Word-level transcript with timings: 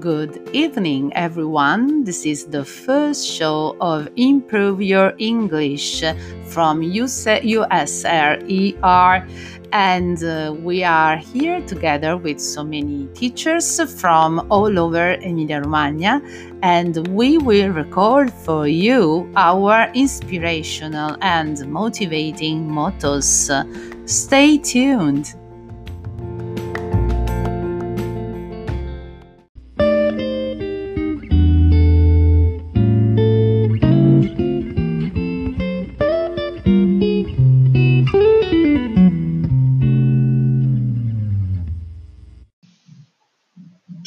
Good 0.00 0.50
evening, 0.52 1.12
everyone. 1.14 2.04
This 2.04 2.24
is 2.24 2.44
the 2.44 2.64
first 2.64 3.26
show 3.26 3.76
of 3.80 4.08
Improve 4.16 4.80
Your 4.80 5.12
English 5.18 6.04
from 6.44 6.82
USRER, 6.82 8.38
and 9.72 10.22
uh, 10.22 10.54
we 10.62 10.84
are 10.84 11.16
here 11.16 11.60
together 11.62 12.16
with 12.16 12.38
so 12.38 12.62
many 12.62 13.06
teachers 13.14 13.80
from 14.00 14.46
all 14.50 14.78
over 14.78 15.14
Emilia 15.14 15.62
Romagna, 15.62 16.22
and 16.62 17.08
we 17.08 17.38
will 17.38 17.70
record 17.70 18.32
for 18.32 18.68
you 18.68 19.28
our 19.36 19.90
inspirational 19.94 21.16
and 21.22 21.66
motivating 21.66 22.70
mottos. 22.70 23.50
Stay 24.04 24.58
tuned. 24.58 25.34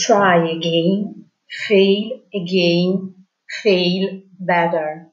Try 0.01 0.49
again, 0.49 1.25
fail 1.47 2.21
again, 2.33 3.13
fail 3.61 4.21
better. 4.39 5.11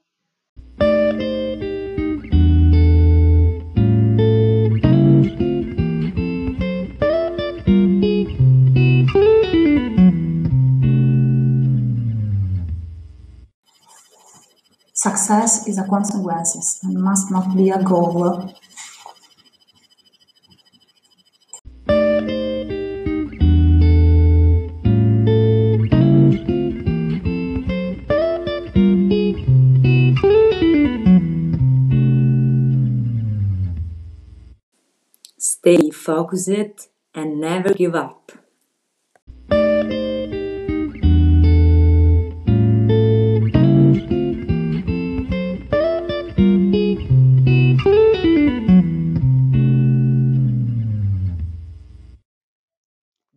Success 14.93 15.67
is 15.67 15.77
a 15.77 15.85
consequence 15.87 16.79
and 16.83 16.95
must 16.95 17.29
not 17.29 17.55
be 17.55 17.69
a 17.69 17.83
goal. 17.83 18.51
Stay 35.41 35.89
focused 35.89 36.89
and 37.15 37.39
never 37.39 37.73
give 37.73 37.95
up. 37.95 38.33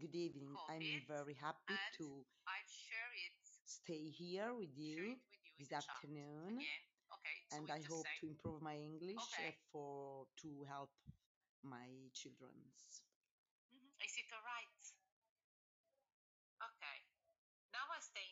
Good 0.00 0.10
evening. 0.12 0.56
I'm 0.68 0.82
very 1.06 1.36
happy 1.40 1.78
to 1.98 2.24
stay 3.64 4.10
here 4.10 4.52
with 4.58 4.76
you 4.76 5.14
this 5.60 5.72
afternoon, 5.72 6.58
and 7.52 7.70
I 7.70 7.80
hope 7.88 8.06
to 8.22 8.26
improve 8.26 8.60
my 8.60 8.74
English 8.74 9.22
uh, 9.38 9.52
for 9.70 10.26
to 10.42 10.66
help 10.68 10.90
my 11.64 12.10
children's. 12.12 13.02
Mm-hmm. 13.72 14.04
Is 14.04 14.14
it 14.18 14.26
alright? 14.34 14.82
Okay. 16.62 16.98
Now 17.72 17.86
I 17.90 18.00
stay. 18.00 18.28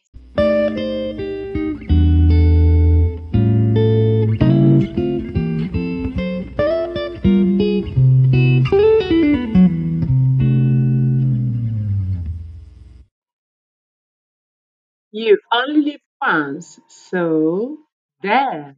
You 15.13 15.39
only 15.53 15.83
live 15.93 16.01
once, 16.23 16.79
so 16.89 17.79
there. 18.23 18.77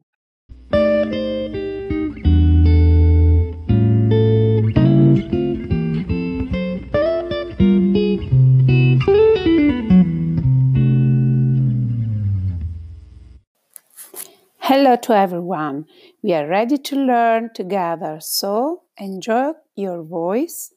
Hello 14.72 14.96
to 14.96 15.12
everyone. 15.14 15.84
We 16.22 16.32
are 16.32 16.48
ready 16.48 16.78
to 16.78 16.96
learn 16.96 17.50
together, 17.52 18.20
so 18.20 18.84
enjoy 18.96 19.52
your 19.76 20.02
voice 20.02 20.72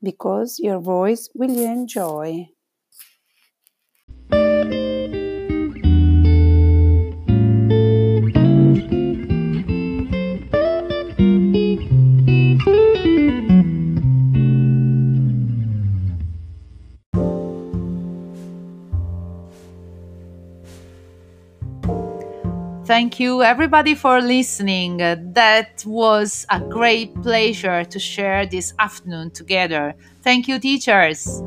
because 0.00 0.60
your 0.60 0.78
voice 0.78 1.28
will 1.34 1.50
you 1.50 1.64
enjoy. 1.64 2.50
Thank 22.92 23.18
you, 23.18 23.42
everybody, 23.42 23.94
for 23.94 24.20
listening. 24.20 25.00
Uh, 25.00 25.16
that 25.32 25.82
was 25.86 26.44
a 26.50 26.60
great 26.60 27.14
pleasure 27.22 27.84
to 27.86 27.98
share 27.98 28.44
this 28.44 28.74
afternoon 28.78 29.30
together. 29.30 29.94
Thank 30.20 30.46
you, 30.46 30.58
teachers. 30.58 31.40